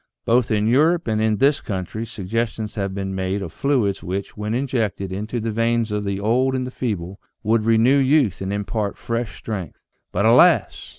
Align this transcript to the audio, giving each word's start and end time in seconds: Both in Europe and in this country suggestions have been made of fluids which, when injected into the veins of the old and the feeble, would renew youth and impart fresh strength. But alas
Both 0.25 0.49
in 0.49 0.65
Europe 0.65 1.07
and 1.07 1.21
in 1.21 1.37
this 1.37 1.61
country 1.61 2.07
suggestions 2.07 2.73
have 2.73 2.95
been 2.95 3.13
made 3.13 3.43
of 3.43 3.53
fluids 3.53 4.01
which, 4.01 4.35
when 4.35 4.55
injected 4.55 5.11
into 5.11 5.39
the 5.39 5.51
veins 5.51 5.91
of 5.91 6.05
the 6.05 6.19
old 6.19 6.55
and 6.55 6.65
the 6.65 6.71
feeble, 6.71 7.21
would 7.43 7.65
renew 7.65 7.99
youth 7.99 8.41
and 8.41 8.51
impart 8.51 8.97
fresh 8.97 9.37
strength. 9.37 9.79
But 10.11 10.25
alas 10.25 10.87